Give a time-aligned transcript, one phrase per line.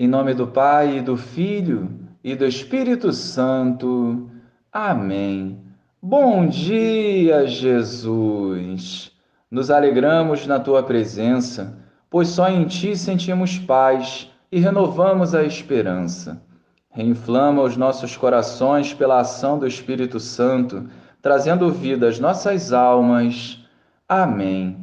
[0.00, 1.90] Em nome do Pai, e do Filho
[2.24, 4.30] e do Espírito Santo.
[4.72, 5.58] Amém.
[6.00, 9.12] Bom dia, Jesus.
[9.50, 11.76] Nos alegramos na tua presença,
[12.08, 16.40] pois só em ti sentimos paz e renovamos a esperança.
[16.88, 20.88] Reinflama os nossos corações pela ação do Espírito Santo,
[21.20, 23.62] trazendo vida às nossas almas.
[24.08, 24.78] Amém.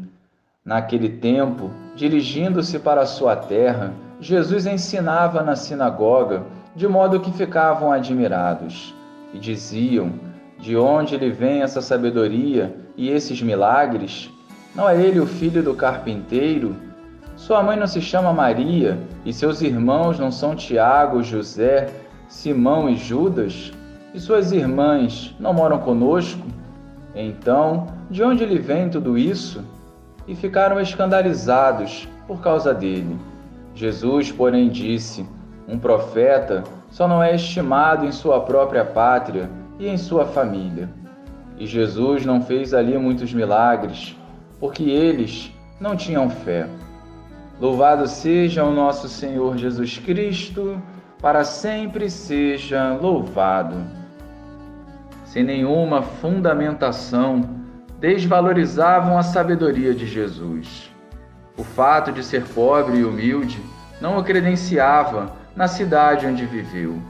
[0.64, 6.44] Naquele tempo, dirigindo-se para a sua terra, Jesus ensinava na sinagoga,
[6.76, 8.96] de modo que ficavam admirados
[9.32, 10.12] e diziam:
[10.60, 14.32] De onde lhe vem essa sabedoria e esses milagres?
[14.74, 16.76] Não é ele o filho do carpinteiro?
[17.36, 21.90] Sua mãe não se chama Maria e seus irmãos não são Tiago, José,
[22.28, 23.72] Simão e Judas?
[24.14, 26.48] E suas irmãs não moram conosco?
[27.14, 29.64] Então, de onde lhe vem tudo isso?
[30.28, 33.16] E ficaram escandalizados por causa dele.
[33.78, 35.24] Jesus, porém, disse:
[35.68, 40.90] Um profeta só não é estimado em sua própria pátria e em sua família.
[41.60, 44.18] E Jesus não fez ali muitos milagres,
[44.60, 46.68] porque eles não tinham fé.
[47.62, 50.82] Louvado seja o nosso Senhor Jesus Cristo,
[51.22, 53.76] para sempre seja louvado.
[55.24, 57.42] Sem nenhuma fundamentação,
[58.00, 60.92] desvalorizavam a sabedoria de Jesus.
[61.56, 63.60] O fato de ser pobre e humilde
[64.00, 67.02] não o credenciava na cidade onde viveu.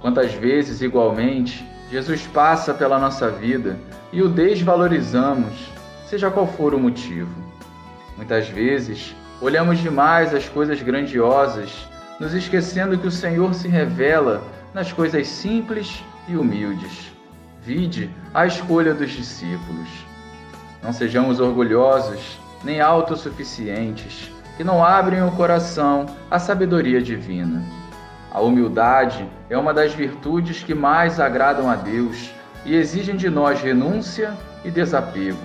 [0.00, 3.78] Quantas vezes, igualmente, Jesus passa pela nossa vida
[4.12, 5.70] e o desvalorizamos,
[6.06, 7.30] seja qual for o motivo.
[8.16, 11.86] Muitas vezes, olhamos demais as coisas grandiosas,
[12.18, 14.42] nos esquecendo que o Senhor se revela
[14.72, 17.12] nas coisas simples e humildes.
[17.62, 19.88] Vide a escolha dos discípulos.
[20.82, 27.62] Não sejamos orgulhosos nem autossuficientes, que não abrem o coração à sabedoria divina.
[28.32, 32.30] A humildade é uma das virtudes que mais agradam a Deus
[32.64, 35.38] e exigem de nós renúncia e desapego.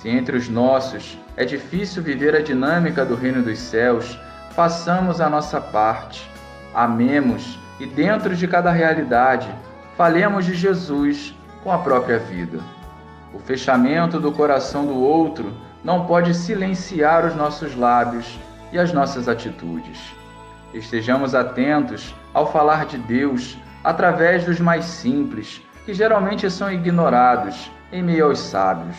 [0.00, 4.18] Se entre os nossos é difícil viver a dinâmica do reino dos céus,
[4.50, 6.28] façamos a nossa parte,
[6.74, 9.48] amemos e, dentro de cada realidade,
[9.96, 12.58] falemos de Jesus com a própria vida.
[13.32, 15.52] O fechamento do coração do outro
[15.84, 18.38] não pode silenciar os nossos lábios
[18.72, 19.98] e as nossas atitudes.
[20.72, 28.02] Estejamos atentos ao falar de Deus através dos mais simples, que geralmente são ignorados em
[28.02, 28.96] meio aos sábios.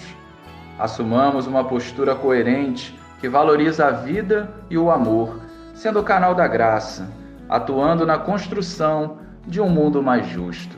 [0.78, 5.40] Assumamos uma postura coerente que valoriza a vida e o amor,
[5.74, 7.10] sendo o canal da graça,
[7.48, 9.18] atuando na construção
[9.48, 10.78] de um mundo mais justo.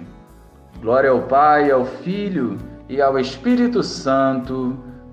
[0.80, 4.78] Glória ao Pai, ao Filho e ao Espírito Santo